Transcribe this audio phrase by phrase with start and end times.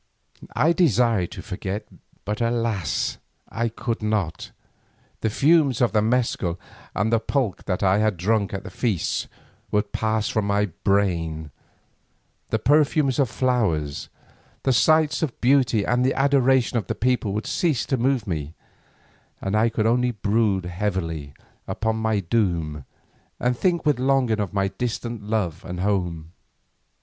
[0.55, 1.85] I desired to forget,
[2.25, 3.19] but alas!
[3.49, 4.49] I could not.
[5.19, 6.59] The fumes of the mescal
[6.95, 9.27] and the pulque that I had drunk at feasts
[9.69, 11.51] would pass from my brain,
[12.49, 14.09] the perfume of flowers,
[14.63, 18.55] the sights of beauty and the adoration of the people would cease to move me,
[19.39, 21.35] and I could only brood heavily
[21.67, 22.85] upon my doom
[23.39, 26.31] and think with longing of my distant love and home.